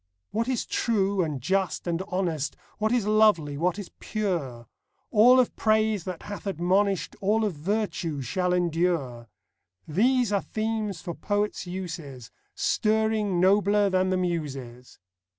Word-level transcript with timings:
What 0.31 0.47
is 0.49 0.65
true 0.65 1.21
and 1.23 1.39
just 1.41 1.85
and 1.85 2.01
honest, 2.07 2.57
What 2.79 2.91
is 2.91 3.05
lovely, 3.05 3.55
what 3.55 3.77
is 3.77 3.91
pure,— 3.99 4.65
All 5.11 5.39
of 5.39 5.55
praise 5.55 6.05
that 6.05 6.23
hath 6.23 6.47
admonish'd, 6.47 7.15
All 7.21 7.45
of 7.45 7.53
virtue, 7.53 8.19
shall 8.23 8.51
endure,— 8.51 9.29
These 9.87 10.33
are 10.33 10.41
themes 10.41 11.01
for 11.01 11.13
poets' 11.13 11.67
uses, 11.67 12.31
Stirring 12.55 13.39
nobler 13.39 13.91
than 13.91 14.09
the 14.09 14.17
Muses. 14.17 14.97